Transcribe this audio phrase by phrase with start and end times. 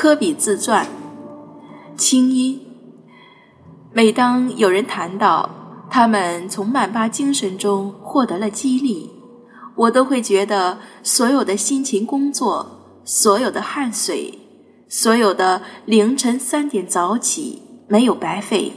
[0.00, 0.86] 科比自传
[1.96, 2.64] 清音
[3.92, 5.50] 每当有人谈到
[5.90, 9.10] 他们从曼巴精神中获得了激励
[9.74, 14.38] 我都会觉得所有的辛勤工作所有的汗水
[14.88, 18.72] 所有的凌晨三点早起没有白费。